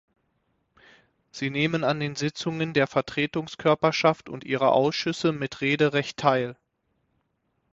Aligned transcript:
Sie 1.29 1.51
nehmen 1.51 1.83
an 1.83 1.99
den 1.99 2.15
Sitzungen 2.15 2.73
der 2.73 2.87
Vertretungskörperschaft 2.87 4.29
und 4.29 4.43
ihrer 4.43 4.71
Ausschüsse 4.71 5.31
mit 5.31 5.61
Rederecht 5.61 6.17
teil. 6.17 6.55